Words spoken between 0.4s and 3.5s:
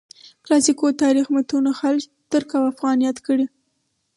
کلاسیکو تاریخي متونو خلج، ترک او افغان یاد کړي.